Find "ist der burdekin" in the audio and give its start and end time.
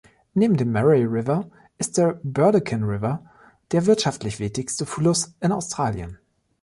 1.77-2.81